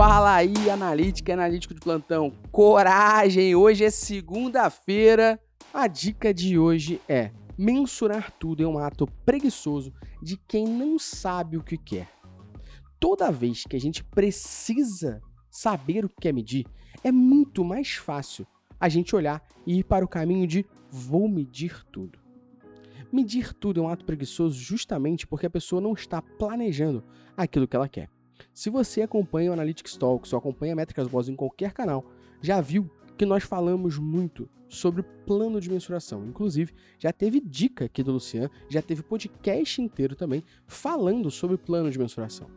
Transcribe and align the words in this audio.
Fala 0.00 0.36
aí, 0.36 0.70
analítica 0.70 1.30
e 1.30 1.34
analítico 1.34 1.74
de 1.74 1.80
plantão. 1.80 2.32
Coragem! 2.50 3.54
Hoje 3.54 3.84
é 3.84 3.90
segunda-feira. 3.90 5.38
A 5.74 5.86
dica 5.86 6.32
de 6.32 6.58
hoje 6.58 7.02
é: 7.06 7.30
mensurar 7.58 8.32
tudo 8.32 8.62
é 8.62 8.66
um 8.66 8.78
ato 8.78 9.06
preguiçoso 9.26 9.92
de 10.22 10.38
quem 10.48 10.66
não 10.66 10.98
sabe 10.98 11.58
o 11.58 11.62
que 11.62 11.76
quer. 11.76 12.08
Toda 12.98 13.30
vez 13.30 13.64
que 13.64 13.76
a 13.76 13.78
gente 13.78 14.02
precisa 14.02 15.20
saber 15.50 16.06
o 16.06 16.08
que 16.08 16.16
quer 16.22 16.32
medir, 16.32 16.64
é 17.04 17.12
muito 17.12 17.62
mais 17.62 17.90
fácil 17.90 18.46
a 18.80 18.88
gente 18.88 19.14
olhar 19.14 19.46
e 19.66 19.80
ir 19.80 19.84
para 19.84 20.02
o 20.02 20.08
caminho 20.08 20.46
de 20.46 20.64
vou 20.88 21.28
medir 21.28 21.84
tudo. 21.92 22.18
Medir 23.12 23.52
tudo 23.52 23.80
é 23.80 23.82
um 23.82 23.88
ato 23.88 24.06
preguiçoso 24.06 24.58
justamente 24.58 25.26
porque 25.26 25.44
a 25.44 25.50
pessoa 25.50 25.78
não 25.78 25.92
está 25.92 26.22
planejando 26.22 27.04
aquilo 27.36 27.68
que 27.68 27.76
ela 27.76 27.86
quer. 27.86 28.08
Se 28.52 28.70
você 28.70 29.02
acompanha 29.02 29.50
o 29.50 29.52
Analytics 29.52 29.96
Talks 29.96 30.32
ou 30.32 30.38
acompanha 30.38 30.76
Métricas 30.76 31.08
Boss 31.08 31.28
em 31.28 31.36
qualquer 31.36 31.72
canal, 31.72 32.04
já 32.40 32.60
viu 32.60 32.90
que 33.16 33.26
nós 33.26 33.44
falamos 33.44 33.98
muito 33.98 34.48
sobre 34.68 35.02
plano 35.02 35.60
de 35.60 35.68
mensuração. 35.68 36.24
Inclusive, 36.24 36.72
já 36.98 37.12
teve 37.12 37.40
dica 37.40 37.84
aqui 37.86 38.02
do 38.02 38.12
Lucian, 38.12 38.48
já 38.68 38.80
teve 38.80 39.02
podcast 39.02 39.82
inteiro 39.82 40.14
também 40.14 40.42
falando 40.66 41.30
sobre 41.30 41.58
plano 41.58 41.90
de 41.90 41.98
mensuração. 41.98 42.48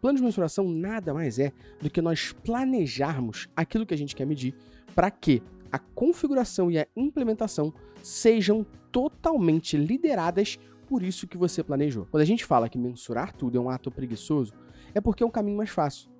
Plano 0.00 0.18
de 0.18 0.24
mensuração 0.24 0.68
nada 0.68 1.12
mais 1.12 1.38
é 1.38 1.52
do 1.80 1.90
que 1.90 2.00
nós 2.00 2.32
planejarmos 2.32 3.48
aquilo 3.56 3.84
que 3.84 3.94
a 3.94 3.98
gente 3.98 4.14
quer 4.14 4.24
medir 4.24 4.54
para 4.94 5.10
que 5.10 5.42
a 5.70 5.78
configuração 5.78 6.70
e 6.70 6.78
a 6.78 6.86
implementação 6.96 7.74
sejam 8.02 8.64
totalmente 8.90 9.76
lideradas 9.76 10.58
por 10.86 11.02
isso 11.02 11.26
que 11.26 11.36
você 11.36 11.62
planejou. 11.62 12.06
Quando 12.10 12.22
a 12.22 12.26
gente 12.26 12.44
fala 12.44 12.68
que 12.68 12.78
mensurar 12.78 13.34
tudo 13.34 13.58
é 13.58 13.60
um 13.60 13.68
ato 13.68 13.90
preguiçoso, 13.90 14.52
é 14.98 15.00
porque 15.00 15.22
é 15.22 15.26
um 15.26 15.30
caminho 15.30 15.56
mais 15.56 15.70
fácil. 15.70 16.10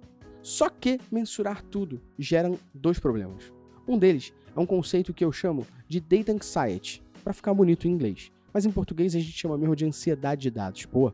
Só 0.41 0.69
que 0.69 0.99
mensurar 1.11 1.63
tudo 1.63 2.01
gera 2.19 2.51
dois 2.73 2.99
problemas. 2.99 3.53
Um 3.87 3.99
deles 3.99 4.33
é 4.57 4.61
um 4.61 4.67
conceito 4.67 5.13
que 5.13 5.25
eu 5.25 5.33
chamo 5.33 5.67
de 5.87 6.01
data 6.01 6.33
anxiety, 6.33 7.03
para 7.23 7.33
ficar 7.33 7.53
bonito 7.53 7.87
em 7.87 7.91
inglês. 7.91 8.31
Mas 8.53 8.65
em 8.65 8.71
português 8.71 9.15
a 9.15 9.19
gente 9.19 9.33
chama 9.33 9.59
mesmo 9.59 9.77
de 9.77 9.85
ansiedade 9.85 10.43
de 10.43 10.51
dados. 10.51 10.87
Pô, 10.87 11.13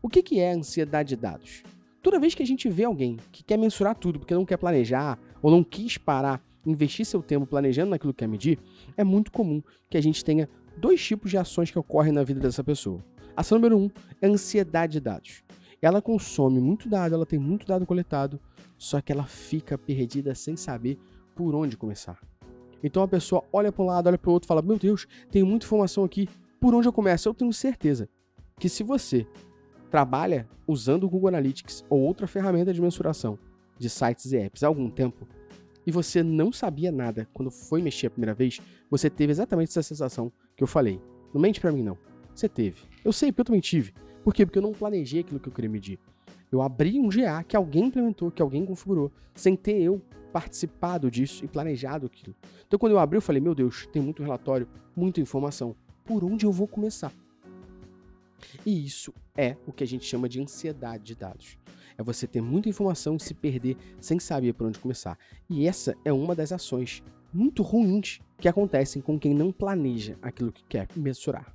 o 0.00 0.08
que, 0.08 0.22
que 0.22 0.40
é 0.40 0.52
ansiedade 0.52 1.10
de 1.10 1.16
dados? 1.16 1.62
Toda 2.02 2.18
vez 2.18 2.34
que 2.34 2.42
a 2.42 2.46
gente 2.46 2.68
vê 2.68 2.84
alguém 2.84 3.16
que 3.30 3.44
quer 3.44 3.56
mensurar 3.56 3.94
tudo 3.94 4.18
porque 4.18 4.34
não 4.34 4.44
quer 4.44 4.56
planejar 4.56 5.18
ou 5.40 5.50
não 5.50 5.62
quis 5.62 5.96
parar, 5.98 6.42
investir 6.66 7.06
seu 7.06 7.22
tempo 7.22 7.46
planejando 7.46 7.90
naquilo 7.90 8.12
que 8.12 8.18
quer 8.18 8.26
medir, 8.26 8.58
é 8.96 9.04
muito 9.04 9.30
comum 9.30 9.62
que 9.88 9.96
a 9.96 10.00
gente 10.00 10.24
tenha 10.24 10.48
dois 10.76 11.04
tipos 11.04 11.30
de 11.30 11.38
ações 11.38 11.70
que 11.70 11.78
ocorrem 11.78 12.12
na 12.12 12.24
vida 12.24 12.40
dessa 12.40 12.64
pessoa. 12.64 13.04
Ação 13.36 13.58
número 13.58 13.78
um 13.78 13.90
é 14.20 14.26
ansiedade 14.26 14.94
de 14.94 15.00
dados. 15.00 15.42
Ela 15.82 16.00
consome 16.00 16.60
muito 16.60 16.88
dado, 16.88 17.12
ela 17.12 17.26
tem 17.26 17.40
muito 17.40 17.66
dado 17.66 17.84
coletado, 17.84 18.38
só 18.78 19.00
que 19.00 19.10
ela 19.10 19.24
fica 19.24 19.76
perdida 19.76 20.32
sem 20.32 20.56
saber 20.56 20.96
por 21.34 21.56
onde 21.56 21.76
começar. 21.76 22.20
Então 22.84 23.02
a 23.02 23.08
pessoa 23.08 23.42
olha 23.52 23.72
para 23.72 23.82
um 23.82 23.86
lado, 23.86 24.06
olha 24.06 24.16
para 24.18 24.30
o 24.30 24.32
outro, 24.32 24.46
fala: 24.46 24.62
Meu 24.62 24.78
Deus, 24.78 25.08
tem 25.28 25.42
muita 25.42 25.66
informação 25.66 26.04
aqui, 26.04 26.28
por 26.60 26.72
onde 26.72 26.86
eu 26.86 26.92
começo? 26.92 27.28
Eu 27.28 27.34
tenho 27.34 27.52
certeza 27.52 28.08
que 28.60 28.68
se 28.68 28.84
você 28.84 29.26
trabalha 29.90 30.48
usando 30.68 31.04
o 31.04 31.10
Google 31.10 31.28
Analytics 31.28 31.84
ou 31.90 32.00
outra 32.00 32.28
ferramenta 32.28 32.72
de 32.72 32.80
mensuração 32.80 33.36
de 33.76 33.90
sites 33.90 34.30
e 34.30 34.36
apps 34.36 34.62
há 34.62 34.68
algum 34.68 34.88
tempo, 34.88 35.26
e 35.84 35.90
você 35.90 36.22
não 36.22 36.52
sabia 36.52 36.92
nada 36.92 37.28
quando 37.32 37.50
foi 37.50 37.82
mexer 37.82 38.06
a 38.06 38.10
primeira 38.10 38.34
vez, 38.34 38.60
você 38.88 39.10
teve 39.10 39.32
exatamente 39.32 39.70
essa 39.70 39.82
sensação 39.82 40.30
que 40.56 40.62
eu 40.62 40.68
falei. 40.68 41.00
Não 41.34 41.40
mente 41.40 41.60
para 41.60 41.72
mim, 41.72 41.82
não. 41.82 41.98
Você 42.32 42.48
teve. 42.48 42.82
Eu 43.04 43.12
sei, 43.12 43.32
porque 43.32 43.40
eu 43.40 43.46
também 43.46 43.60
tive. 43.60 43.92
Por 44.22 44.32
quê? 44.32 44.46
Porque 44.46 44.58
eu 44.58 44.62
não 44.62 44.72
planejei 44.72 45.20
aquilo 45.20 45.40
que 45.40 45.48
eu 45.48 45.52
queria 45.52 45.70
medir. 45.70 45.98
Eu 46.50 46.60
abri 46.60 46.98
um 46.98 47.08
GA 47.08 47.42
que 47.42 47.56
alguém 47.56 47.86
implementou, 47.86 48.30
que 48.30 48.42
alguém 48.42 48.64
configurou, 48.64 49.10
sem 49.34 49.56
ter 49.56 49.80
eu 49.80 50.00
participado 50.32 51.10
disso 51.10 51.44
e 51.44 51.48
planejado 51.48 52.06
aquilo. 52.06 52.34
Então, 52.66 52.78
quando 52.78 52.92
eu 52.92 52.98
abri, 52.98 53.16
eu 53.16 53.22
falei: 53.22 53.40
Meu 53.40 53.54
Deus, 53.54 53.86
tem 53.86 54.02
muito 54.02 54.22
relatório, 54.22 54.68
muita 54.94 55.20
informação. 55.20 55.74
Por 56.04 56.24
onde 56.24 56.44
eu 56.44 56.52
vou 56.52 56.66
começar? 56.66 57.12
E 58.66 58.84
isso 58.84 59.12
é 59.36 59.56
o 59.66 59.72
que 59.72 59.84
a 59.84 59.86
gente 59.86 60.04
chama 60.04 60.28
de 60.28 60.40
ansiedade 60.40 61.04
de 61.04 61.14
dados. 61.14 61.56
É 61.96 62.02
você 62.02 62.26
ter 62.26 62.40
muita 62.40 62.68
informação 62.68 63.16
e 63.16 63.20
se 63.20 63.34
perder 63.34 63.76
sem 64.00 64.18
saber 64.18 64.54
por 64.54 64.66
onde 64.66 64.78
começar. 64.78 65.18
E 65.48 65.66
essa 65.66 65.94
é 66.04 66.12
uma 66.12 66.34
das 66.34 66.52
ações 66.52 67.02
muito 67.32 67.62
ruins 67.62 68.20
que 68.38 68.48
acontecem 68.48 69.00
com 69.00 69.18
quem 69.18 69.32
não 69.32 69.52
planeja 69.52 70.16
aquilo 70.20 70.52
que 70.52 70.64
quer 70.64 70.88
mensurar. 70.96 71.54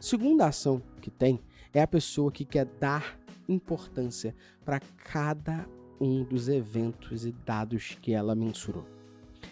Segunda 0.00 0.46
ação 0.46 0.82
que 1.00 1.10
tem 1.10 1.40
é 1.72 1.82
a 1.82 1.86
pessoa 1.86 2.32
que 2.32 2.44
quer 2.44 2.64
dar 2.64 3.18
importância 3.48 4.34
para 4.64 4.80
cada 4.80 5.66
um 6.00 6.22
dos 6.22 6.48
eventos 6.48 7.26
e 7.26 7.32
dados 7.32 7.96
que 8.00 8.12
ela 8.12 8.34
mensurou. 8.34 8.86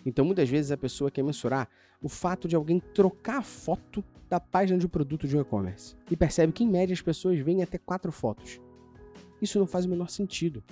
Então, 0.04 0.25
muitas 0.25 0.49
vezes 0.49 0.71
a 0.71 0.77
pessoa 0.77 1.10
quer 1.10 1.22
mensurar 1.22 1.69
o 2.00 2.09
fato 2.09 2.47
de 2.47 2.54
alguém 2.54 2.78
trocar 2.78 3.38
a 3.38 3.43
foto 3.43 4.04
da 4.28 4.38
página 4.38 4.78
de 4.78 4.87
um 4.87 4.88
produto 4.88 5.27
de 5.27 5.37
um 5.37 5.41
e-commerce 5.41 5.97
e 6.10 6.16
percebe 6.16 6.53
que, 6.53 6.65
em 6.65 6.69
média, 6.69 6.93
as 6.93 7.03
pessoas 7.03 7.38
veem 7.41 7.62
até 7.62 7.78
quatro 7.78 8.12
fotos. 8.12 8.60
Isso 9.41 9.59
não 9.59 9.66
faz 9.66 9.84
o 9.84 9.88
menor 9.88 10.09
sentido. 10.09 10.62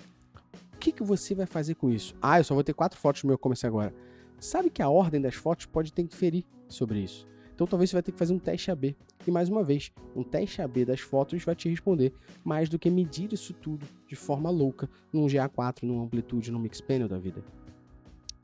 O 0.74 0.78
que, 0.78 0.92
que 0.92 1.02
você 1.02 1.34
vai 1.34 1.46
fazer 1.46 1.74
com 1.74 1.90
isso? 1.90 2.14
Ah, 2.20 2.38
eu 2.38 2.44
só 2.44 2.54
vou 2.54 2.64
ter 2.64 2.74
quatro 2.74 2.98
fotos 2.98 3.22
no 3.22 3.28
meu 3.28 3.36
e-commerce 3.36 3.66
agora. 3.66 3.94
Sabe 4.38 4.70
que 4.70 4.82
a 4.82 4.88
ordem 4.88 5.20
das 5.20 5.34
fotos 5.34 5.66
pode 5.66 5.92
ter 5.92 6.04
que 6.04 6.14
ferir 6.14 6.44
sobre 6.68 7.00
isso. 7.00 7.26
Então 7.54 7.66
talvez 7.66 7.90
você 7.90 7.96
vai 7.96 8.02
ter 8.02 8.12
que 8.12 8.18
fazer 8.18 8.34
um 8.34 8.38
teste 8.38 8.70
AB. 8.70 8.96
E 9.26 9.30
mais 9.30 9.48
uma 9.48 9.62
vez, 9.62 9.92
um 10.14 10.22
teste 10.22 10.60
AB 10.60 10.84
das 10.84 11.00
fotos 11.00 11.42
vai 11.44 11.54
te 11.54 11.68
responder 11.68 12.12
mais 12.44 12.68
do 12.68 12.78
que 12.78 12.90
medir 12.90 13.32
isso 13.32 13.54
tudo 13.54 13.86
de 14.08 14.16
forma 14.16 14.50
louca 14.50 14.90
num 15.12 15.26
GA4, 15.26 15.84
num 15.84 16.02
Amplitude, 16.02 16.50
num 16.50 16.58
Mixpanel 16.58 17.08
da 17.08 17.18
vida. 17.18 17.44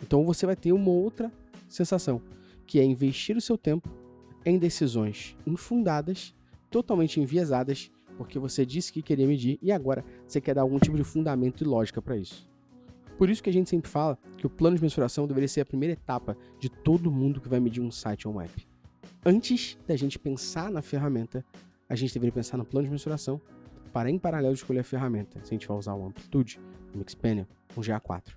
Então 0.02 0.24
você 0.24 0.46
vai 0.46 0.56
ter 0.56 0.72
uma 0.72 0.90
outra 0.90 1.30
sensação, 1.68 2.22
que 2.66 2.78
é 2.78 2.84
investir 2.84 3.36
o 3.36 3.40
seu 3.40 3.58
tempo 3.58 3.88
em 4.44 4.58
decisões 4.58 5.36
infundadas, 5.46 6.34
totalmente 6.70 7.20
enviesadas, 7.20 7.90
porque 8.16 8.38
você 8.38 8.64
disse 8.64 8.92
que 8.92 9.02
queria 9.02 9.26
medir 9.26 9.58
e 9.60 9.72
agora 9.72 10.04
você 10.26 10.40
quer 10.40 10.54
dar 10.54 10.62
algum 10.62 10.78
tipo 10.78 10.96
de 10.96 11.04
fundamento 11.04 11.62
e 11.62 11.66
lógica 11.66 12.00
para 12.00 12.16
isso. 12.16 12.48
Por 13.18 13.28
isso 13.28 13.42
que 13.42 13.50
a 13.50 13.52
gente 13.52 13.68
sempre 13.68 13.90
fala 13.90 14.16
que 14.38 14.46
o 14.46 14.50
plano 14.50 14.76
de 14.76 14.82
mensuração 14.82 15.26
deveria 15.26 15.48
ser 15.48 15.60
a 15.60 15.66
primeira 15.66 15.92
etapa 15.92 16.36
de 16.58 16.70
todo 16.70 17.10
mundo 17.10 17.40
que 17.40 17.48
vai 17.48 17.60
medir 17.60 17.82
um 17.82 17.90
site 17.90 18.26
ou 18.26 18.34
um 18.34 18.40
app 18.40 18.69
antes 19.24 19.78
da 19.86 19.96
gente 19.96 20.18
pensar 20.18 20.70
na 20.70 20.82
ferramenta, 20.82 21.44
a 21.88 21.94
gente 21.94 22.12
deveria 22.14 22.32
pensar 22.32 22.56
no 22.56 22.64
plano 22.64 22.86
de 22.86 22.90
mensuração 22.90 23.40
para, 23.92 24.10
em 24.10 24.18
paralelo, 24.18 24.54
escolher 24.54 24.80
a 24.80 24.84
ferramenta. 24.84 25.38
Se 25.44 25.52
a 25.52 25.54
gente 25.54 25.66
vai 25.66 25.76
usar 25.76 25.94
um 25.94 26.06
Amplitude, 26.06 26.60
um 26.94 26.98
Mixpanel, 26.98 27.46
um 27.76 27.80
GA4. 27.80 28.34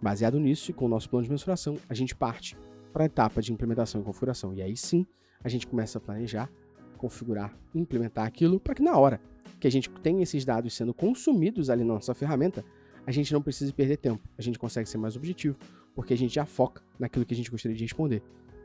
Baseado 0.00 0.38
nisso 0.38 0.70
e 0.70 0.74
com 0.74 0.86
o 0.86 0.88
nosso 0.88 1.08
plano 1.10 1.24
de 1.24 1.30
mensuração, 1.30 1.76
a 1.88 1.94
gente 1.94 2.14
parte 2.14 2.56
para 2.92 3.04
a 3.04 3.06
etapa 3.06 3.42
de 3.42 3.52
implementação 3.52 4.00
e 4.00 4.04
configuração. 4.04 4.54
E 4.54 4.62
aí 4.62 4.76
sim, 4.76 5.06
a 5.42 5.48
gente 5.48 5.66
começa 5.66 5.98
a 5.98 6.00
planejar, 6.00 6.50
configurar, 6.96 7.54
implementar 7.74 8.26
aquilo 8.26 8.58
para 8.58 8.74
que 8.74 8.82
na 8.82 8.96
hora 8.96 9.20
que 9.60 9.66
a 9.66 9.70
gente 9.70 9.90
tem 10.02 10.22
esses 10.22 10.44
dados 10.44 10.74
sendo 10.74 10.94
consumidos 10.94 11.68
ali 11.68 11.84
na 11.84 11.94
nossa 11.94 12.14
ferramenta, 12.14 12.64
a 13.06 13.10
gente 13.10 13.32
não 13.32 13.42
precise 13.42 13.72
perder 13.72 13.96
tempo. 13.98 14.26
A 14.36 14.42
gente 14.42 14.58
consegue 14.58 14.88
ser 14.88 14.98
mais 14.98 15.16
objetivo, 15.16 15.56
porque 15.94 16.14
a 16.14 16.16
gente 16.16 16.34
já 16.34 16.46
foca 16.46 16.82
naquilo 16.98 17.24
que 17.24 17.34
a 17.34 17.36
gente 17.36 17.50
gostaria 17.50 17.76
de 17.76 17.82
responder 17.82 18.22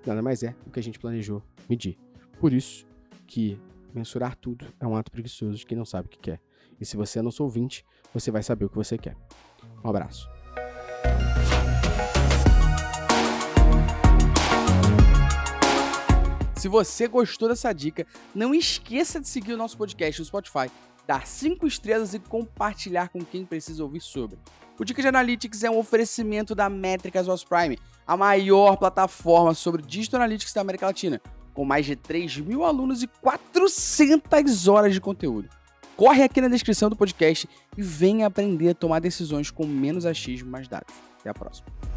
nada 0.07 0.21
mais 0.21 0.43
é 0.43 0.55
do 0.65 0.71
que 0.71 0.79
a 0.79 0.83
gente 0.83 0.99
planejou 0.99 1.41
medir. 1.69 1.97
Por 2.39 2.53
isso 2.53 2.85
que 3.27 3.59
mensurar 3.93 4.35
tudo 4.35 4.65
é 4.79 4.87
um 4.87 4.95
ato 4.95 5.11
preguiçoso 5.11 5.57
de 5.57 5.65
quem 5.65 5.77
não 5.77 5.85
sabe 5.85 6.07
o 6.07 6.09
que 6.09 6.19
quer. 6.19 6.41
E 6.79 6.85
se 6.85 6.97
você 6.97 7.19
é 7.19 7.21
nosso 7.21 7.43
ouvinte, 7.43 7.85
você 8.13 8.31
vai 8.31 8.43
saber 8.43 8.65
o 8.65 8.69
que 8.69 8.75
você 8.75 8.97
quer. 8.97 9.15
Um 9.83 9.89
abraço. 9.89 10.27
Se 16.55 16.69
você 16.69 17.07
gostou 17.09 17.49
dessa 17.49 17.73
dica, 17.73 18.07
não 18.33 18.55
esqueça 18.55 19.19
de 19.19 19.27
seguir 19.27 19.53
o 19.53 19.57
nosso 19.57 19.77
podcast 19.77 20.21
no 20.21 20.25
Spotify, 20.25 20.71
dar 21.05 21.27
5 21.27 21.67
estrelas 21.67 22.13
e 22.13 22.19
compartilhar 22.19 23.09
com 23.09 23.19
quem 23.19 23.45
precisa 23.45 23.83
ouvir 23.83 23.99
sobre. 23.99 24.39
O 24.79 24.85
Dica 24.85 25.01
de 25.01 25.07
Analytics 25.09 25.63
é 25.63 25.69
um 25.69 25.77
oferecimento 25.77 26.55
da 26.55 26.69
Métricas 26.69 27.27
Was 27.27 27.43
Prime, 27.43 27.77
a 28.05 28.17
maior 28.17 28.77
plataforma 28.77 29.53
sobre 29.53 29.81
Digital 29.81 30.21
Analytics 30.21 30.53
da 30.53 30.61
América 30.61 30.87
Latina, 30.87 31.21
com 31.53 31.63
mais 31.63 31.85
de 31.85 31.95
3 31.95 32.37
mil 32.39 32.63
alunos 32.63 33.03
e 33.03 33.07
400 33.07 34.67
horas 34.67 34.93
de 34.93 35.01
conteúdo. 35.01 35.49
Corre 35.95 36.23
aqui 36.23 36.41
na 36.41 36.47
descrição 36.47 36.89
do 36.89 36.95
podcast 36.95 37.47
e 37.77 37.81
venha 37.81 38.27
aprender 38.27 38.69
a 38.69 38.73
tomar 38.75 38.99
decisões 38.99 39.51
com 39.51 39.65
menos 39.65 40.05
achismo 40.05 40.49
mais 40.49 40.67
dados. 40.67 40.93
Até 41.19 41.29
a 41.29 41.33
próxima. 41.33 41.92